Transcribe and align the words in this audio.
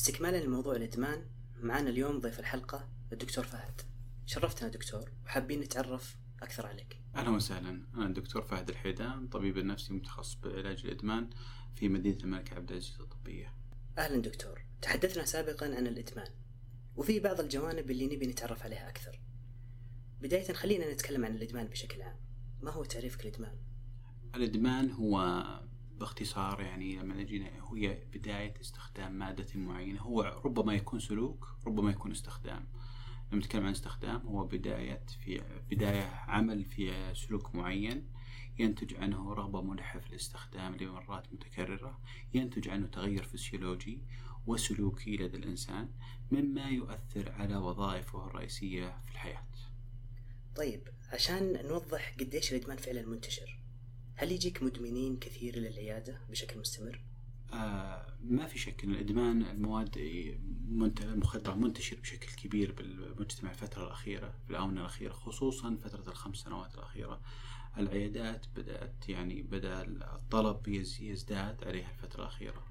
استكمالا 0.00 0.44
لموضوع 0.44 0.76
الإدمان 0.76 1.26
معنا 1.60 1.90
اليوم 1.90 2.18
ضيف 2.18 2.40
الحلقة 2.40 2.88
الدكتور 3.12 3.44
فهد. 3.44 3.80
شرفتنا 4.26 4.68
دكتور 4.68 5.12
وحابين 5.24 5.60
نتعرف 5.60 6.16
أكثر 6.42 6.66
عليك. 6.66 7.00
أهلا 7.16 7.30
وسهلا. 7.30 7.86
أنا 7.94 8.06
الدكتور 8.06 8.42
فهد 8.42 8.68
الحيدان 8.68 9.28
طبيب 9.28 9.58
نفسي 9.58 9.92
متخصص 9.92 10.34
بعلاج 10.34 10.80
الإدمان 10.84 11.30
في 11.74 11.88
مدينة 11.88 12.16
الملك 12.24 12.52
عبد 12.52 12.70
العزيز 12.70 13.00
الطبية. 13.00 13.54
أهلا 13.98 14.22
دكتور. 14.22 14.64
تحدثنا 14.82 15.24
سابقا 15.24 15.66
عن 15.66 15.86
الإدمان 15.86 16.28
وفي 16.96 17.20
بعض 17.20 17.40
الجوانب 17.40 17.90
اللي 17.90 18.06
نبي 18.06 18.26
نتعرف 18.26 18.62
عليها 18.62 18.88
أكثر. 18.88 19.20
بداية 20.20 20.52
خلينا 20.52 20.92
نتكلم 20.92 21.24
عن 21.24 21.36
الإدمان 21.36 21.66
بشكل 21.66 22.02
عام. 22.02 22.16
ما 22.60 22.70
هو 22.70 22.84
تعريفك 22.84 23.20
الإدمان؟ 23.20 23.58
الإدمان 24.34 24.90
هو 24.90 25.44
باختصار 26.00 26.60
يعني 26.60 26.96
لما 26.96 27.14
نجينا 27.14 27.50
هي 27.74 27.98
بداية 28.12 28.54
استخدام 28.60 29.12
مادة 29.12 29.46
معينة. 29.54 30.00
هو 30.00 30.40
ربما 30.44 30.74
يكون 30.74 31.00
سلوك 31.00 31.56
ربما 31.66 31.90
يكون 31.90 32.10
استخدام. 32.10 32.66
لما 33.32 33.40
نتكلم 33.40 33.64
عن 33.64 33.70
استخدام 33.70 34.20
هو 34.20 34.44
بداية 34.44 35.06
في 35.24 35.42
بداية 35.70 36.02
عمل 36.04 36.64
في 36.64 37.14
سلوك 37.14 37.54
معين. 37.54 38.08
ينتج 38.58 38.94
عنه 38.94 39.32
رغبة 39.34 39.62
ملحة 39.62 39.98
في 39.98 40.10
الاستخدام 40.10 40.76
لمرات 40.76 41.32
متكررة. 41.32 42.00
ينتج 42.34 42.68
عنه 42.68 42.86
تغير 42.86 43.22
فسيولوجي 43.22 44.02
وسلوكي 44.46 45.16
لدى 45.16 45.36
الإنسان 45.36 45.88
مما 46.30 46.68
يؤثر 46.68 47.32
على 47.32 47.56
وظائفه 47.56 48.26
الرئيسية 48.26 49.02
في 49.04 49.10
الحياة. 49.10 49.46
طيب 50.56 50.88
عشان 51.12 51.66
نوضح 51.66 52.16
قديش 52.20 52.52
الإدمان 52.52 52.76
فعلا 52.76 53.06
منتشر. 53.06 53.59
هل 54.20 54.32
يجيك 54.32 54.62
مدمنين 54.62 55.16
كثير 55.16 55.58
للعيادة 55.58 56.20
بشكل 56.30 56.60
مستمر؟ 56.60 57.00
آه 57.52 58.06
ما 58.24 58.46
في 58.46 58.58
شك 58.58 58.84
إن 58.84 58.90
الإدمان 58.90 59.42
المواد 59.42 59.96
المخدره 61.02 61.54
منتشر 61.54 62.00
بشكل 62.00 62.32
كبير 62.36 62.72
بالمجتمع 62.72 63.50
الفترة 63.50 63.84
الأخيرة 63.86 64.34
في 64.44 64.50
الاونه 64.50 64.80
الأخيرة 64.80 65.12
خصوصا 65.12 65.76
فترة 65.84 66.10
الخمس 66.10 66.36
سنوات 66.36 66.74
الأخيرة. 66.74 67.20
العيادات 67.78 68.46
بدأت 68.56 69.08
يعني 69.08 69.42
بدأ 69.42 69.82
الطلب 70.14 70.68
يزداد 71.00 71.64
عليها 71.64 71.90
الفترة 71.90 72.20
الأخيرة. 72.20 72.64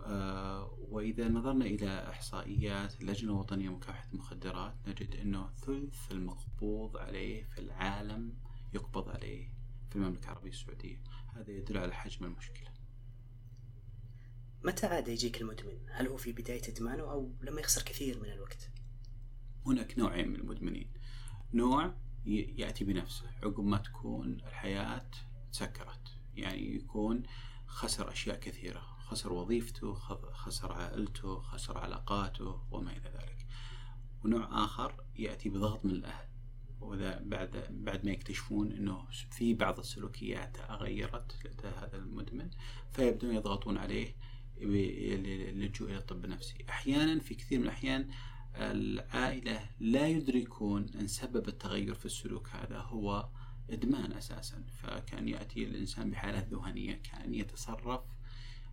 آه 0.00 0.78
وإذا 0.90 1.28
نظرنا 1.28 1.64
إلى 1.64 2.10
إحصائيات 2.10 3.00
اللجنه 3.00 3.32
الوطنيه 3.32 3.68
لمكافحه 3.68 4.08
المخدرات 4.12 4.74
نجد 4.86 5.16
إنه 5.16 5.50
ثلث 5.66 6.12
المقبوض 6.12 6.96
عليه 6.96 7.44
في 7.44 7.58
العالم 7.58 8.32
يقبض 8.74 9.08
عليه. 9.08 9.63
في 9.94 10.00
المملكة 10.00 10.24
العربية 10.24 10.50
السعودية. 10.50 11.02
هذا 11.34 11.50
يدل 11.50 11.78
على 11.78 11.94
حجم 11.94 12.24
المشكلة. 12.24 12.68
متى 14.64 14.86
عاد 14.86 15.08
يجيك 15.08 15.40
المدمن؟ 15.40 15.78
هل 15.90 16.06
هو 16.08 16.16
في 16.16 16.32
بداية 16.32 16.62
إدمانه 16.68 17.02
أو 17.02 17.32
لما 17.40 17.60
يخسر 17.60 17.82
كثير 17.82 18.20
من 18.20 18.32
الوقت؟ 18.32 18.70
هناك 19.66 19.98
نوعين 19.98 20.28
من 20.28 20.36
المدمنين. 20.36 20.92
نوع 21.52 21.94
يأتي 22.26 22.84
بنفسه. 22.84 23.30
عقب 23.42 23.64
ما 23.64 23.78
تكون 23.78 24.32
الحياة 24.32 25.10
تسكرت. 25.52 26.18
يعني 26.34 26.74
يكون 26.74 27.22
خسر 27.66 28.12
أشياء 28.12 28.40
كثيرة. 28.40 28.80
خسر 28.80 29.32
وظيفته 29.32 29.94
خسر 30.32 30.72
عائلته 30.72 31.40
خسر 31.40 31.78
علاقاته 31.78 32.66
وما 32.70 32.90
إلى 32.90 33.08
ذلك. 33.08 33.46
ونوع 34.24 34.64
آخر 34.64 35.04
يأتي 35.16 35.48
بضغط 35.48 35.84
من 35.84 35.90
الأهل. 35.90 36.33
وإذا 36.80 37.22
بعد 37.24 37.66
بعد 37.70 38.04
ما 38.04 38.12
يكتشفون 38.12 38.72
إنه 38.72 39.04
في 39.30 39.54
بعض 39.54 39.78
السلوكيات 39.78 40.56
تغيرت 40.56 41.36
لدى 41.44 41.68
هذا 41.68 41.96
المدمن 41.96 42.50
فيبدون 42.92 43.34
يضغطون 43.34 43.76
عليه 43.78 44.16
للجوء 44.56 45.90
إلى 45.90 45.98
الطب 45.98 46.24
النفسي. 46.24 46.64
أحيانا 46.68 47.20
في 47.20 47.34
كثير 47.34 47.58
من 47.58 47.64
الأحيان 47.64 48.08
العائلة 48.56 49.70
لا 49.80 50.08
يدركون 50.08 50.86
إن 51.00 51.06
سبب 51.06 51.48
التغير 51.48 51.94
في 51.94 52.06
السلوك 52.06 52.48
هذا 52.48 52.78
هو 52.78 53.28
إدمان 53.70 54.12
أساسا، 54.12 54.64
فكان 54.82 55.28
يأتي 55.28 55.64
الإنسان 55.64 56.10
بحالات 56.10 56.48
ذهنية، 56.48 56.94
كان 56.94 57.34
يتصرف 57.34 58.00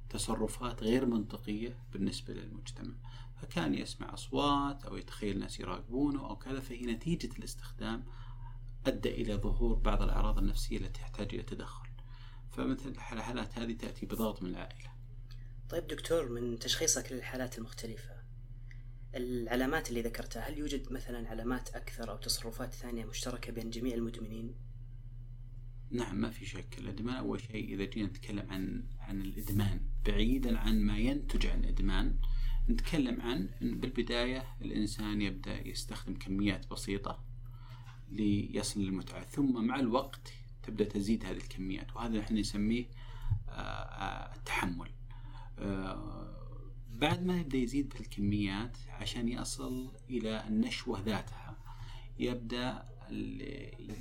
تصرفات 0.09 0.83
غير 0.83 1.05
منطقية 1.05 1.77
بالنسبة 1.93 2.33
للمجتمع، 2.33 2.93
فكان 3.41 3.73
يسمع 3.73 4.13
أصوات 4.13 4.85
أو 4.85 4.97
يتخيل 4.97 5.39
ناس 5.39 5.59
يراقبونه 5.59 6.29
أو 6.29 6.35
كذا 6.35 6.59
فهي 6.59 6.85
نتيجة 6.85 7.29
الاستخدام 7.39 8.05
أدى 8.85 9.09
إلى 9.09 9.35
ظهور 9.35 9.73
بعض 9.73 10.01
الأعراض 10.01 10.37
النفسية 10.37 10.77
التي 10.77 11.01
تحتاج 11.01 11.33
إلى 11.33 11.43
تدخل. 11.43 11.89
فمثل 12.51 12.89
الحالات 12.89 13.57
هذه 13.57 13.73
تأتي 13.73 14.05
بضغط 14.05 14.43
من 14.43 14.49
العائلة. 14.49 14.91
طيب 15.69 15.87
دكتور 15.87 16.29
من 16.29 16.59
تشخيصك 16.59 17.11
للحالات 17.11 17.57
المختلفة 17.57 18.21
العلامات 19.15 19.89
اللي 19.89 20.01
ذكرتها 20.01 20.49
هل 20.49 20.57
يوجد 20.57 20.91
مثلا 20.91 21.29
علامات 21.29 21.69
أكثر 21.69 22.11
أو 22.11 22.17
تصرفات 22.17 22.73
ثانية 22.73 23.05
مشتركة 23.05 23.51
بين 23.51 23.69
جميع 23.69 23.95
المدمنين؟ 23.95 24.55
نعم 25.91 26.21
ما 26.21 26.29
في 26.29 26.45
شك 26.45 26.77
الإدمان 26.77 27.15
أول 27.15 27.41
شيء 27.41 27.73
إذا 27.73 27.85
جينا 27.85 28.07
نتكلم 28.07 28.51
عن 28.51 28.83
عن 28.99 29.21
الإدمان 29.21 29.81
بعيدا 30.05 30.57
عن 30.57 30.81
ما 30.81 30.97
ينتج 30.97 31.47
عن 31.47 31.63
الإدمان 31.63 32.19
نتكلم 32.69 33.21
عن 33.21 33.49
بالبداية 33.61 34.45
الإنسان 34.61 35.21
يبدأ 35.21 35.67
يستخدم 35.67 36.13
كميات 36.13 36.71
بسيطة 36.71 37.23
ليصل 38.11 38.81
للمتعة 38.81 39.23
ثم 39.23 39.65
مع 39.65 39.79
الوقت 39.79 40.33
تبدأ 40.63 40.85
تزيد 40.85 41.25
هذه 41.25 41.37
الكميات 41.37 41.95
وهذا 41.95 42.19
نحن 42.19 42.37
نسميه 42.37 42.85
التحمل. 44.35 44.89
آه، 45.59 46.27
بعد 46.93 47.25
ما 47.25 47.39
يبدأ 47.39 47.57
يزيد 47.57 47.89
بالكميات 47.89 48.77
عشان 48.89 49.29
يصل 49.29 49.91
إلى 50.09 50.47
النشوة 50.47 50.99
ذاتها 50.99 51.57
يبدأ 52.19 52.91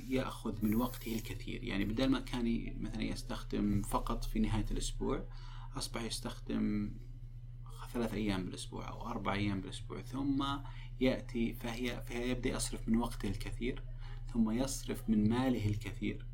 يأخذ 0.09 0.65
من 0.65 0.75
وقته 0.75 1.15
الكثير. 1.15 1.63
يعني 1.63 1.85
بدل 1.85 2.09
ما 2.09 2.19
كان 2.19 2.75
مثلا 2.81 3.03
يستخدم 3.03 3.81
فقط 3.81 4.23
في 4.23 4.39
نهاية 4.39 4.65
الأسبوع 4.71 5.25
أصبح 5.77 6.01
يستخدم 6.01 6.91
ثلاث 7.93 8.13
أيام 8.13 8.45
بالأسبوع 8.45 8.89
أو 8.89 9.07
أربع 9.07 9.33
أيام 9.33 9.61
بالأسبوع 9.61 10.01
ثم 10.01 10.45
يأتي 10.99 11.53
فهي, 11.53 12.03
فهي 12.05 12.29
يبدأ 12.29 12.49
يصرف 12.49 12.89
من 12.89 12.97
وقته 12.97 13.29
الكثير 13.29 13.83
ثم 14.33 14.51
يصرف 14.51 15.09
من 15.09 15.29
ماله 15.29 15.65
الكثير 15.65 16.25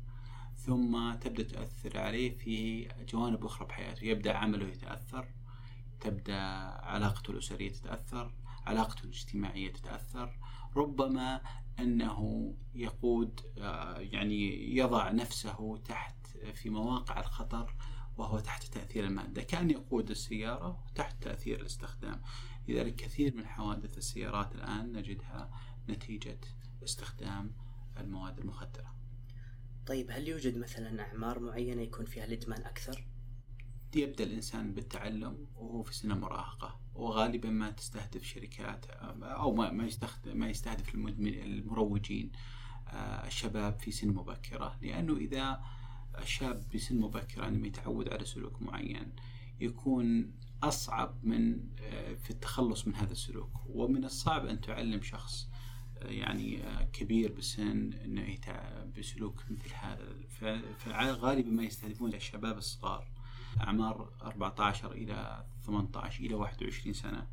ثم 0.56 1.14
تبدأ 1.14 1.42
تؤثر 1.42 1.98
عليه 1.98 2.38
في 2.38 2.88
جوانب 3.08 3.44
أخرى 3.44 3.68
بحياته. 3.68 4.04
يبدأ 4.04 4.36
عمله 4.36 4.68
يتأثر 4.68 5.28
تبدأ 6.00 6.40
علاقته 6.82 7.30
الأسرية 7.30 7.70
تتأثر 7.70 8.32
علاقته 8.66 9.04
الاجتماعية 9.04 9.72
تتأثر. 9.72 10.38
ربما 10.76 11.40
أنه 11.78 12.54
يقود 12.74 13.40
آه، 13.58 13.98
يعني 13.98 14.74
يضع 14.76 15.10
نفسه 15.10 15.76
تحت 15.84 16.26
في 16.54 16.70
مواقع 16.70 17.20
الخطر 17.20 17.74
وهو 18.18 18.38
تحت 18.38 18.64
تأثير 18.64 19.04
المادة. 19.04 19.42
كان 19.42 19.70
يقود 19.70 20.10
السيارة 20.10 20.84
تحت 20.94 21.22
تأثير 21.22 21.60
الاستخدام. 21.60 22.22
لذلك 22.68 22.96
كثير 22.96 23.36
من 23.36 23.46
حوادث 23.46 23.98
السيارات 23.98 24.54
الآن 24.54 24.92
نجدها 24.92 25.50
نتيجة 25.88 26.40
استخدام 26.84 27.52
المواد 27.98 28.38
المخدرة. 28.38 28.94
طيب 29.86 30.10
هل 30.10 30.28
يوجد 30.28 30.58
مثلا 30.58 31.02
أعمار 31.02 31.38
معينة 31.38 31.82
يكون 31.82 32.06
فيها 32.06 32.24
الإدمان 32.24 32.64
أكثر؟ 32.64 33.06
يبدأ 33.96 34.24
الإنسان 34.24 34.74
بالتعلم 34.74 35.46
وهو 35.56 35.82
في 35.82 35.94
سن 35.94 36.12
المراهقة 36.12 36.80
وغالبا 36.94 37.50
ما 37.50 37.70
تستهدف 37.70 38.22
شركات 38.22 38.86
أو 39.22 39.54
ما 39.54 39.70
ما 39.70 39.86
يستهدف 39.86 40.26
ما 40.26 40.50
يستهدف 40.50 40.94
المروجين 40.94 42.32
آه، 42.88 43.26
الشباب 43.26 43.80
في 43.80 43.90
سن 43.90 44.08
مبكرة. 44.08 44.78
لأنه 44.82 45.16
إذا 45.16 45.60
الشاب 46.18 46.64
بسن 46.74 47.00
مبكرة 47.00 47.44
عندما 47.44 47.66
يتعود 47.66 48.08
على 48.08 48.24
سلوك 48.24 48.62
معين. 48.62 49.12
يكون 49.60 50.32
أصعب 50.62 51.24
من 51.24 51.60
آه، 51.80 52.14
في 52.14 52.30
التخلص 52.30 52.86
من 52.86 52.94
هذا 52.94 53.12
السلوك. 53.12 53.50
ومن 53.68 54.04
الصعب 54.04 54.46
أن 54.46 54.60
تعلم 54.60 55.02
شخص 55.02 55.48
يعني 56.02 56.62
كبير 56.92 57.32
بالسن 57.32 57.92
إنه 57.92 58.38
بسلوك 58.98 59.44
مثل 59.50 59.70
هذا. 59.74 60.14
فغالبا 60.78 61.50
ما 61.50 61.62
يستهدفون 61.62 62.14
الشباب 62.14 62.58
الصغار. 62.58 63.08
أعمار 63.60 64.12
14 64.22 64.92
إلى 64.92 65.44
18 65.66 66.24
إلى 66.24 66.34
21 66.34 66.92
سنة. 66.92 67.26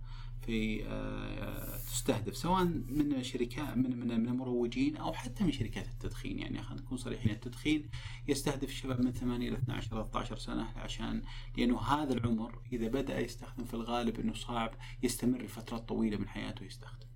في 0.46 0.86
آه، 0.86 1.78
تستهدف 1.78 2.38
سواء 2.38 2.64
من 2.64 3.24
شركات 3.24 3.78
من 3.78 4.00
من 4.00 4.20
من 4.20 4.28
المروجين 4.28 4.98
أو 4.98 5.14
حتى 5.14 5.44
من 5.44 5.52
شركات 5.52 5.88
التدخين 5.88 6.40
يعني 6.40 6.64
خلينا 6.64 6.82
نكون 6.82 6.98
صريحين 6.98 7.32
التدخين 7.32 7.90
يستهدف 8.28 8.70
الشباب 8.70 9.02
من 9.02 9.12
8 9.12 9.50
إلى 9.50 9.58
12 9.58 9.90
13 9.90 10.38
سنة 10.38 10.68
عشان 10.76 11.22
لأنه 11.58 11.82
هذا 11.82 12.14
العمر 12.14 12.62
إذا 12.74 12.88
بدأ 12.88 13.20
يستخدم 13.20 13.66
في 13.66 13.74
الغالب 13.74 14.20
إنه 14.20 14.34
صعب 14.34 14.76
يستمر 15.04 15.42
لفترات 15.42 15.88
طويلة 15.90 16.18
من 16.18 16.28
حياته 16.28 16.64
يستخدم. 16.64 17.08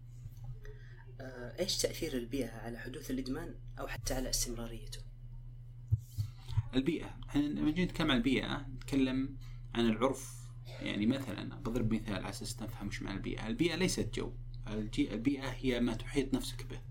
آه، 1.22 1.60
إيش 1.60 1.78
تأثير 1.78 2.14
البيئة 2.14 2.52
على 2.52 2.80
حدوث 2.80 3.12
الإدمان 3.12 3.56
أو 3.80 3.88
حتى 3.88 4.14
على 4.14 4.30
استمراريته؟ 4.30 5.00
البيئة 6.76 7.18
إحنا 7.30 7.42
لما 7.42 7.72
نجي 7.72 7.86
نتكلم 7.86 8.12
عن 8.12 8.18
البيئة 8.18 8.68
نتكلم 8.76 9.38
عن 9.76 9.86
العرف 9.86 10.39
يعني 10.82 11.06
مثلا 11.06 11.56
بضرب 11.56 11.94
مثال 11.94 12.16
على 12.16 12.30
أساس 12.30 12.62
نفهم 12.62 12.88
وش 12.88 13.02
معنى 13.02 13.18
البيئة، 13.18 13.48
البيئة 13.48 13.76
ليست 13.76 14.16
جو، 14.16 14.32
البيئة 14.98 15.50
هي 15.50 15.80
ما 15.80 15.94
تحيط 15.94 16.34
نفسك 16.34 16.66
به. 16.66 16.82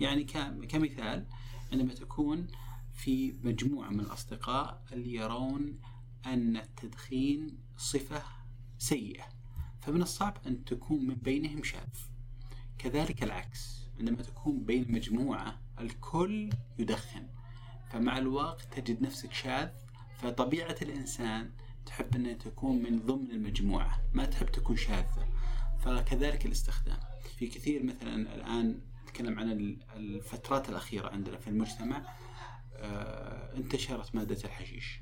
يعني 0.00 0.24
كمثال 0.68 1.26
عندما 1.72 1.94
تكون 1.94 2.46
في 2.92 3.34
مجموعة 3.42 3.88
من 3.88 4.00
الأصدقاء 4.00 4.84
اللي 4.92 5.14
يرون 5.14 5.80
أن 6.26 6.56
التدخين 6.56 7.58
صفة 7.76 8.22
سيئة، 8.78 9.24
فمن 9.80 10.02
الصعب 10.02 10.38
أن 10.46 10.64
تكون 10.64 11.06
من 11.06 11.14
بينهم 11.14 11.62
شاذ. 11.62 11.98
كذلك 12.78 13.22
العكس، 13.22 13.80
عندما 13.98 14.22
تكون 14.22 14.64
بين 14.64 14.92
مجموعة 14.92 15.60
الكل 15.80 16.50
يدخن، 16.78 17.26
فمع 17.90 18.18
الوقت 18.18 18.74
تجد 18.74 19.02
نفسك 19.02 19.32
شاذ. 19.32 19.68
فطبيعة 20.18 20.76
الإنسان 20.82 21.50
تحب 21.90 22.16
أن 22.16 22.38
تكون 22.38 22.82
من 22.82 23.06
ضمن 23.06 23.30
المجموعة 23.30 24.02
ما 24.12 24.24
تحب 24.24 24.46
تكون 24.46 24.76
شاذة. 24.76 25.28
فكذلك 25.80 26.46
الاستخدام. 26.46 26.98
في 27.36 27.46
كثير 27.46 27.82
مثلا 27.82 28.34
الآن 28.34 28.80
نتكلم 29.04 29.38
عن 29.38 29.76
الفترات 29.96 30.68
الأخيرة 30.68 31.08
عندنا 31.08 31.38
في 31.38 31.48
المجتمع 31.48 32.02
آه، 32.76 33.56
انتشرت 33.56 34.14
مادة 34.14 34.44
الحشيش. 34.44 35.00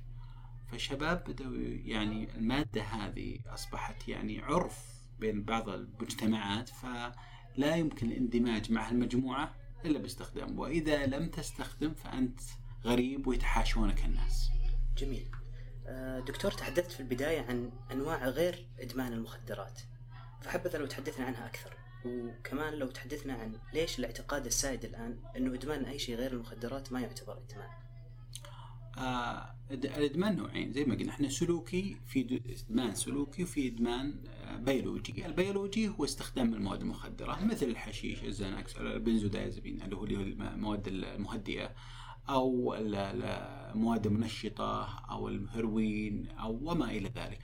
فالشباب 0.70 1.24
بدأوا 1.28 1.56
يعني 1.84 2.34
المادة 2.34 2.82
هذه 2.82 3.38
أصبحت 3.46 4.08
يعني 4.08 4.42
عرف 4.42 4.84
بين 5.20 5.44
بعض 5.44 5.68
المجتمعات 5.68 6.68
فلا 6.68 7.76
يمكن 7.76 8.06
الاندماج 8.06 8.72
مع 8.72 8.90
المجموعة 8.90 9.54
إلا 9.84 9.98
باستخدام. 9.98 10.58
وإذا 10.58 11.06
لم 11.06 11.28
تستخدم 11.28 11.94
فأنت 11.94 12.40
غريب 12.84 13.26
ويتحاشونك 13.26 14.04
الناس. 14.04 14.50
جميل. 14.98 15.37
دكتور 16.26 16.50
تحدثت 16.50 16.92
في 16.92 17.00
البداية 17.00 17.40
عن 17.40 17.70
أنواع 17.92 18.28
غير 18.28 18.66
إدمان 18.80 19.12
المخدرات. 19.12 19.80
فحبذا 20.40 20.78
لو 20.78 20.86
تحدثنا 20.86 21.26
عنها 21.26 21.46
أكثر 21.46 21.76
وكمان 22.04 22.74
لو 22.74 22.86
تحدثنا 22.86 23.34
عن 23.34 23.52
ليش 23.74 23.98
الاعتقاد 23.98 24.46
السائد 24.46 24.84
الآن 24.84 25.18
أنه 25.36 25.54
إدمان 25.54 25.84
أي 25.84 25.98
شيء 25.98 26.16
غير 26.16 26.32
المخدرات 26.32 26.92
ما 26.92 27.00
يعتبر 27.00 27.38
إدمان؟ 27.38 27.68
آه 28.98 29.54
الإدمان 29.70 30.36
نوعين 30.36 30.72
زي 30.72 30.84
ما 30.84 30.94
قلنا 30.94 31.10
إحنا 31.12 31.28
سلوكي 31.28 31.96
في 32.06 32.40
إدمان 32.68 32.94
سلوكي 32.94 33.42
وفي 33.42 33.68
إدمان 33.68 34.24
آه، 34.28 34.56
بيولوجي، 34.56 35.26
البيولوجي 35.26 35.88
هو 35.88 36.04
استخدام 36.04 36.54
المواد 36.54 36.80
المخدرة 36.80 37.44
مثل 37.44 37.66
الحشيش، 37.66 38.24
ال 38.24 38.31
Xanax، 38.31 38.76
ال 38.76 38.83
benzodiazepine 38.83 39.82
اللي 39.82 39.96
هو 39.96 40.04
المواد 40.04 40.88
المهدئة. 40.88 41.74
أو 42.30 42.74
المواد 42.78 44.06
المنشطة 44.06 44.98
أو 45.10 45.28
الهيروين 45.28 46.28
أو 46.28 46.58
وما 46.62 46.90
إلى 46.90 47.08
ذلك. 47.08 47.38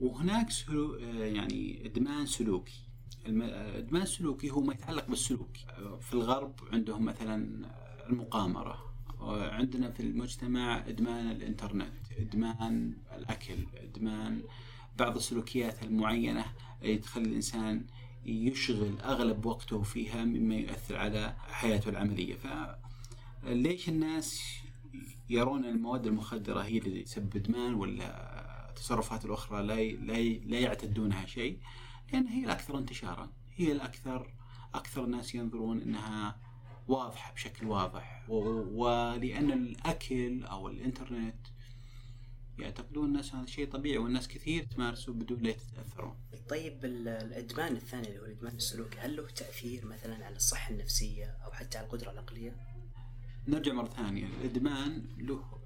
وهناك 0.00 0.50
سلو 0.50 0.94
يعني 0.96 1.86
إدمان 1.86 2.26
سلوكي. 2.26 2.80
الادمان 3.26 4.02
السلوكي 4.02 4.50
هو 4.50 4.60
ما 4.60 4.74
يتعلق 4.74 5.08
بالسلوك. 5.08 5.56
في 6.00 6.14
الغرب 6.14 6.54
عندهم 6.72 7.04
مثلا 7.04 7.68
المقامرة 8.08 8.88
عندنا 9.30 9.90
في 9.90 10.00
المجتمع 10.00 10.88
إدمان 10.88 11.30
الإنترنت، 11.30 11.92
إدمان 12.18 12.96
الأكل، 13.16 13.66
إدمان 13.76 14.42
بعض 14.98 15.16
السلوكيات 15.16 15.82
المعينة 15.82 16.44
اللي 16.82 16.98
تخلي 16.98 17.24
الإنسان 17.24 17.86
يشغل 18.26 19.00
أغلب 19.00 19.46
وقته 19.46 19.82
فيها 19.82 20.24
مما 20.24 20.54
يؤثر 20.54 20.96
على 20.96 21.36
حياته 21.48 21.88
العملية، 21.88 22.34
ف 22.34 22.46
ليش 23.44 23.88
الناس 23.88 24.42
يرون 25.30 25.64
المواد 25.64 26.06
المخدرة 26.06 26.60
هي 26.60 26.78
اللي 26.78 27.02
تسبب 27.02 27.36
إدمان 27.36 27.74
ولا 27.74 28.68
التصرفات 28.70 29.24
الأخرى 29.24 29.62
لا 29.62 29.74
لا 29.74 30.22
لا 30.22 30.58
يعتدونها 30.58 31.26
شيء؟ 31.26 31.58
لأن 32.12 32.26
هي 32.26 32.44
الأكثر 32.44 32.78
انتشارا، 32.78 33.32
هي 33.56 33.72
الأكثر 33.72 34.32
أكثر 34.74 35.04
الناس 35.04 35.34
ينظرون 35.34 35.82
أنها 35.82 36.40
واضحة 36.88 37.32
بشكل 37.32 37.66
واضح 37.66 38.24
ولأن 38.28 39.52
الأكل 39.52 40.44
أو 40.44 40.68
الإنترنت 40.68 41.46
يعتقدون 42.58 43.04
الناس 43.04 43.34
هذا 43.34 43.46
شيء 43.46 43.70
طبيعي 43.70 43.98
والناس 43.98 44.28
كثير 44.28 44.64
تمارسه 44.64 45.12
بدون 45.12 45.38
لا 45.38 45.50
يتاثرون. 45.50 46.16
طيب 46.48 46.84
الإدمان 46.84 47.76
الثاني 47.76 48.08
اللي 48.08 48.18
هو 48.18 48.24
الإدمان 48.24 48.56
السلوكي 48.56 48.98
هل 48.98 49.16
له 49.16 49.26
تأثير 49.26 49.86
مثلا 49.86 50.26
على 50.26 50.36
الصحة 50.36 50.70
النفسية 50.70 51.36
أو 51.44 51.52
حتى 51.52 51.78
على 51.78 51.86
القدرة 51.86 52.10
العقلية؟ 52.10 52.56
نرجع 53.48 53.72
مرة 53.72 53.88
ثانية. 53.88 54.26
الإدمان 54.26 55.04
له 55.18 55.58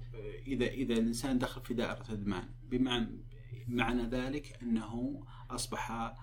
إذا 0.47 0.65
إذا 0.65 0.93
الإنسان 0.93 1.37
دخل 1.37 1.61
في 1.61 1.73
دائرة 1.73 2.05
إدمان 2.09 2.49
بمعنى 2.69 3.23
معنى 3.67 4.03
ذلك 4.03 4.57
أنه 4.61 5.23
أصبح 5.49 6.13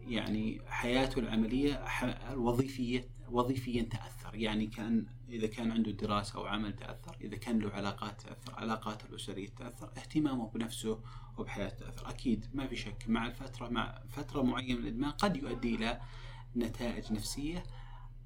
يعني 0.00 0.60
حياته 0.66 1.18
العملية 1.18 1.84
الوظيفية 2.32 3.08
وظيفيا 3.30 3.82
تأثر. 3.82 4.34
يعني 4.34 4.66
كأن 4.66 5.06
إذا 5.28 5.46
كان 5.46 5.70
عنده 5.70 5.90
دراسة 5.90 6.38
أو 6.38 6.46
عمل 6.46 6.76
تأثر 6.76 7.16
إذا 7.20 7.36
كان 7.36 7.58
له 7.58 7.70
علاقات 7.70 8.20
تأثر 8.20 8.54
علاقاته 8.54 9.06
الأسرية 9.06 9.48
تأثر 9.48 9.90
اهتمامه 9.96 10.50
بنفسه 10.50 11.00
وبحياته 11.38 11.76
تأثر. 11.76 12.10
أكيد 12.10 12.46
ما 12.54 12.66
في 12.66 12.76
شك 12.76 13.04
مع 13.08 13.26
الفترة 13.26 13.68
مع 13.68 14.02
فترة 14.08 14.42
معينة 14.42 14.78
من 14.78 14.86
الإدمان 14.86 15.10
قد 15.10 15.36
يؤدي 15.36 15.74
إلى 15.74 16.00
نتائج 16.56 17.12
نفسية 17.12 17.62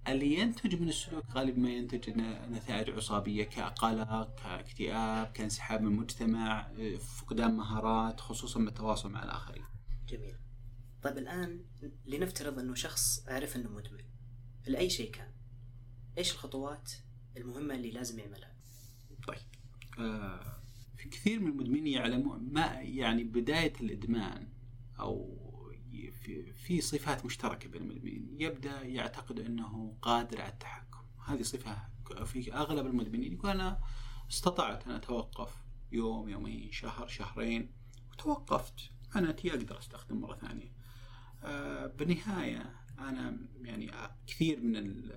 اللي 0.09 0.35
ينتج 0.35 0.81
من 0.81 0.89
السلوك 0.89 1.25
غالبا 1.31 1.59
ما 1.59 1.71
ينتج 1.71 2.11
نتائج 2.51 2.91
عصابية 2.91 3.45
كقلق 3.45 4.35
كاكتئاب 4.35 5.27
كانسحاب 5.27 5.83
من 5.83 5.93
المجتمع 5.93 6.73
فقدان 6.99 7.57
مهارات 7.57 8.21
خصوصا 8.21 8.61
بالتواصل 8.61 9.11
مع 9.11 9.23
الآخرين. 9.23 9.65
جميل. 10.09 10.37
طيب 11.03 11.19
الآن 11.19 11.65
لنفترض 12.07 12.59
أنه 12.59 12.75
شخص 12.75 13.29
عرف 13.29 13.57
أنه 13.57 13.71
مدمن. 13.71 14.05
لأي 14.67 14.91
شيء 14.91 15.11
كان؟ 15.11 15.33
إيش 16.19 16.33
الخطوات 16.33 16.93
المهمة 17.37 17.75
اللي 17.75 17.91
لازم 17.91 18.19
يعملها؟ 18.19 18.53
طيب 19.27 19.39
آه 19.99 20.63
في 20.97 21.09
كثير 21.09 21.41
من 21.41 21.49
المدمنين 21.49 21.87
يعلمون 21.87 22.49
ما 22.53 22.65
يعني 22.81 23.25
بداية 23.25 23.73
الإدمان 23.81 24.49
أو 25.01 25.39
في, 25.93 26.53
في 26.53 26.81
صفات 26.81 27.25
مشتركة 27.25 27.69
بين 27.69 27.83
المدمنين. 27.83 28.37
يبدأ 28.39 28.83
يعتقد 28.83 29.41
إنه 29.41 29.97
قادر 30.03 30.41
على 30.41 30.53
التحكم. 30.53 30.99
هذه 31.27 31.43
صفة 31.43 31.77
في 32.25 32.55
أغلب 32.55 32.87
المدمنين 32.87 33.33
يقول 33.33 33.51
أنا 33.51 33.81
استطعت 34.31 34.87
أن 34.87 34.93
أتوقف 34.93 35.65
يوم 35.93 36.29
يومين 36.29 36.73
شهر 36.73 37.07
شهرين 37.07 37.73
وتوقفت. 38.13 38.91
أنا 39.17 39.33
تي 39.33 39.51
أقدر 39.51 39.79
أستخدم 39.79 40.21
مرة 40.21 40.37
ثانية. 40.37 40.73
آه 41.43 41.87
بالنهاية 41.87 42.77
أنا 42.99 43.39
يعني 43.63 43.91
كثير 44.27 44.61
من 44.61 45.11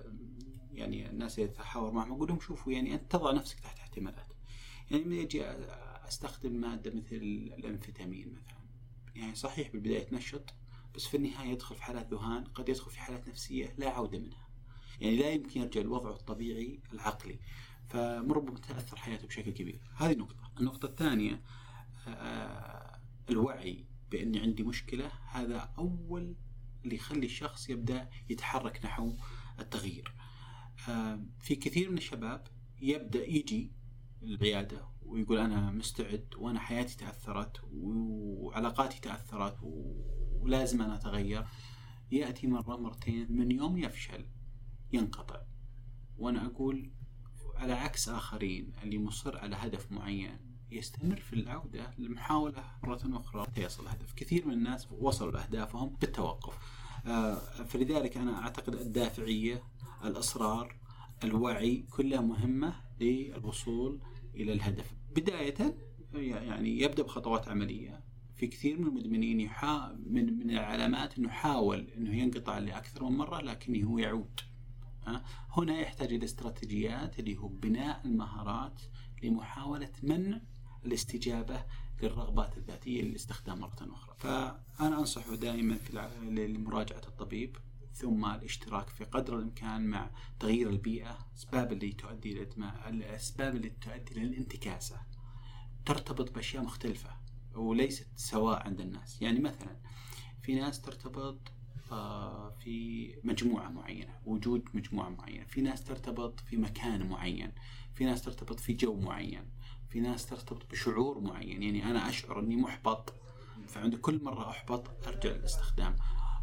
يعني 0.72 1.10
الناس 1.10 1.38
اللي 1.38 1.50
اتحاور 1.50 1.92
معهم 1.92 2.12
أقول 2.12 2.28
لهم 2.28 2.40
شوفوا 2.40 2.72
يعني 2.72 2.94
أنت 2.94 3.12
تضع 3.12 3.32
نفسك 3.32 3.60
تحت 3.60 3.78
احتمالات. 3.78 4.32
يعني 4.90 5.04
لما 5.04 5.14
يجي 5.14 5.44
أستخدم 6.08 6.52
مادة 6.52 6.90
مثل 6.90 7.16
الانفيتامين 7.58 8.32
مثلا. 8.32 8.56
يعني 9.14 9.34
صحيح 9.34 9.70
بالبداية 9.70 10.04
تنشط 10.04 10.54
بس 10.96 11.06
في 11.06 11.16
النهاية 11.16 11.48
يدخل 11.48 11.76
في 11.76 11.82
حالات 11.82 12.14
ذهان 12.14 12.44
قد 12.44 12.68
يدخل 12.68 12.90
في 12.90 13.00
حالات 13.00 13.28
نفسية 13.28 13.74
لا 13.78 13.90
عودة 13.90 14.18
منها. 14.18 14.48
يعني 15.00 15.16
لا 15.16 15.30
يمكن 15.30 15.60
يرجع 15.60 15.80
لوضعه 15.80 16.12
الطبيعي 16.12 16.80
العقلي. 16.92 17.38
فربما 17.88 18.58
تاثر 18.58 18.96
حياته 18.96 19.26
بشكل 19.26 19.50
كبير. 19.50 19.80
هذه 19.94 20.16
نقطة. 20.16 20.50
النقطة 20.60 20.86
الثانية 20.86 21.42
آه، 22.08 23.00
الوعي 23.30 23.84
بأني 24.10 24.40
عندي 24.40 24.62
مشكلة. 24.62 25.10
هذا 25.30 25.72
أول 25.78 26.34
اللي 26.84 26.94
يخلي 26.94 27.26
الشخص 27.26 27.70
يبدأ 27.70 28.10
يتحرك 28.28 28.84
نحو 28.84 29.16
التغيير. 29.60 30.14
في 31.40 31.54
كثير 31.54 31.90
من 31.90 31.98
الشباب 31.98 32.46
يبدأ 32.80 33.24
يجي 33.24 33.72
العيادة 34.22 34.88
ويقول 35.02 35.38
أنا 35.38 35.70
مستعد 35.70 36.34
وأنا 36.36 36.60
حياتي 36.60 36.96
تأثرت 36.96 37.60
وعلاقاتي 37.72 39.00
تأثرت 39.00 39.56
ولازم 40.40 40.82
أنا 40.82 40.94
أتغير. 40.94 41.46
يأتي 42.10 42.46
مرة 42.46 42.76
مرتين 42.76 43.26
من 43.32 43.50
يوم 43.50 43.78
يفشل 43.78 44.26
ينقطع. 44.92 45.40
وأنا 46.18 46.46
أقول 46.46 46.90
على 47.54 47.72
عكس 47.72 48.08
آخرين 48.08 48.72
اللي 48.82 48.98
مصر 48.98 49.38
على 49.38 49.56
هدف 49.56 49.92
معين 49.92 50.38
يستمر 50.70 51.16
في 51.16 51.32
العودة 51.32 51.94
للمحاولة 51.98 52.64
مرة 52.82 53.00
أخرى 53.04 53.42
حتى 53.42 53.62
يصل 53.62 53.82
الهدف. 53.82 54.12
كثير 54.12 54.46
من 54.46 54.52
الناس 54.52 54.88
وصلوا 54.92 55.32
لأهدافهم 55.32 55.96
بالتوقف. 56.00 56.58
آه، 57.06 57.34
فلذلك 57.64 58.16
أنا 58.16 58.42
أعتقد 58.42 58.74
الدافعية 58.74 59.62
الإصرار 60.04 60.76
الوعي 61.24 61.86
كلها 61.90 62.20
مهمة 62.20 62.74
للوصول 63.00 64.00
إلى 64.34 64.52
الهدف. 64.52 64.94
بداية 65.14 65.76
يعني 66.14 66.80
يبدأ 66.80 67.02
بخطوات 67.02 67.48
عملية. 67.48 68.04
في 68.36 68.46
كثير 68.46 68.78
من 68.78 68.86
المدمنين 68.86 69.40
يحا 69.40 69.98
من 70.06 70.38
من 70.38 70.50
العلامات 70.50 71.18
إنه 71.18 71.28
حاول 71.28 71.90
إنه 71.96 72.16
ينقطع 72.16 72.58
لأكثر 72.58 73.04
من 73.04 73.16
مرة 73.16 73.40
لكنه 73.40 73.88
هو 73.88 73.98
يعود 73.98 74.40
هنا 75.50 75.80
يحتاج 75.80 76.12
إلى 76.12 76.24
استراتيجيات 76.24 77.18
اللي 77.18 77.36
هو 77.36 77.48
بناء 77.48 78.00
المهارات 78.04 78.82
لمحاولة 79.22 79.92
منع 80.02 80.40
الاستجابة 80.84 81.64
للرغبات 82.02 82.56
الذاتية 82.56 83.02
للاستخدام 83.02 83.58
مرة 83.58 83.76
أخرى. 83.80 84.14
فأنا 84.18 84.98
أنصحه 84.98 85.34
دائما 85.34 85.74
في 85.74 86.10
لمراجعة 86.22 87.02
الطبيب 87.06 87.56
ثم 87.92 88.24
الاشتراك 88.24 88.88
في 88.88 89.04
قدر 89.04 89.38
الإمكان 89.38 89.86
مع 89.86 90.10
تغيير 90.40 90.70
البيئة 90.70 91.18
أسباب 91.36 91.72
اللي 91.72 91.92
تؤدي 91.92 92.42
الأسباب 92.88 93.56
اللي 93.56 93.70
تؤدي 93.70 94.20
للانتكاسة. 94.20 95.00
ترتبط 95.86 96.34
بأشياء 96.34 96.62
مختلفة. 96.62 97.25
وليست 97.56 98.08
سواء 98.16 98.62
عند 98.66 98.80
الناس. 98.80 99.22
يعني 99.22 99.40
مثلا 99.40 99.76
في 100.42 100.54
ناس 100.54 100.80
ترتبط 100.80 101.52
آه، 101.92 102.50
في 102.50 103.14
مجموعة 103.24 103.68
معينة 103.68 104.14
وجود 104.24 104.68
مجموعة 104.74 105.08
معينة. 105.08 105.44
في 105.44 105.60
ناس 105.60 105.84
ترتبط 105.84 106.40
في 106.40 106.56
مكان 106.56 107.08
معين. 107.08 107.52
في 107.94 108.04
ناس 108.04 108.22
ترتبط 108.22 108.60
في 108.60 108.72
جو 108.72 108.96
معين. 108.96 109.50
في 109.88 110.00
ناس 110.00 110.26
ترتبط 110.26 110.70
بشعور 110.70 111.20
معين. 111.20 111.62
يعني 111.62 111.90
أنا 111.90 112.08
أشعر 112.08 112.40
أني 112.40 112.56
محبط 112.56 113.14
فعند 113.68 113.94
كل 113.94 114.24
مرة 114.24 114.50
أحبط 114.50 115.06
أرجع 115.08 115.30
للاستخدام. 115.30 115.96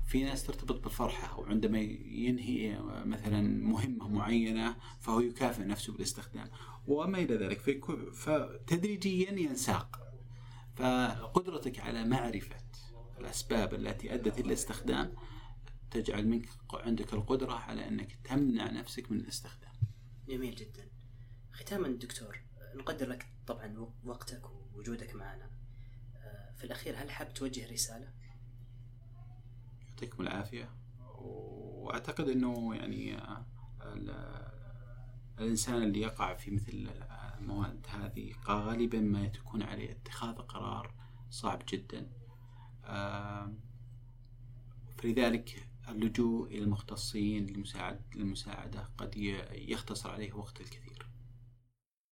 في 0.07 0.23
ناس 0.23 0.43
ترتبط 0.43 0.83
بالفرحة 0.83 1.39
وعندما 1.39 1.79
ينهي 1.79 2.79
مثلا 3.05 3.41
مهمة 3.41 4.07
معينة 4.07 4.75
فهو 4.99 5.19
يكافئ 5.19 5.63
نفسه 5.63 5.93
بالاستخدام. 5.93 6.49
وما 6.87 7.17
إلى 7.17 7.35
ذلك 7.35 7.59
فتدريجيا 8.13 9.31
ينساق. 9.31 10.02
فقدرتك 10.75 11.79
على 11.79 12.03
معرفة 12.05 12.57
الأسباب 13.19 13.73
التي 13.73 14.13
أدت 14.13 14.39
إلى 14.39 14.47
الاستخدام 14.47 15.13
تجعل 15.91 16.27
منك 16.27 16.49
عندك 16.73 17.13
القدرة 17.13 17.53
على 17.53 17.87
أنك 17.87 18.15
تمنع 18.23 18.71
نفسك 18.71 19.11
من 19.11 19.19
الاستخدام. 19.19 19.71
جميل 20.27 20.55
جدا. 20.55 20.87
ختاما 21.51 21.87
دكتور 21.87 22.41
نقدر 22.75 23.09
لك 23.09 23.27
طبعا 23.47 23.87
وقتك 24.03 24.41
ووجودك 24.49 25.15
معنا. 25.15 25.51
آه، 26.15 26.53
في 26.57 26.63
الأخير 26.63 26.95
هل 26.97 27.11
حاب 27.11 27.33
توجه 27.33 27.71
رسالة؟ 27.71 28.13
يعطيكم 29.89 30.23
العافية. 30.23 30.69
وأعتقد 30.99 32.29
أنه 32.29 32.75
يعني 32.75 33.17
الإنسان 35.39 35.83
اللي 35.83 36.01
يقع 36.01 36.33
في 36.33 36.51
مثل 36.51 36.89
المواد 37.39 37.85
هذه 37.89 38.33
غالبا 38.47 38.99
ما 38.99 39.27
تكون 39.27 39.63
عليه 39.63 39.91
اتخاذ 39.91 40.35
قرار 40.35 40.93
صعب 41.29 41.61
جدا. 41.69 42.09
فلذلك 44.97 45.67
اللجوء 45.89 46.47
إلى 46.47 46.63
المختصين 46.63 47.67
للمساعدة 48.15 48.89
قد 48.97 49.15
يختصر 49.51 50.11
عليه 50.11 50.33
وقت 50.33 50.61
الكثير. 50.61 50.92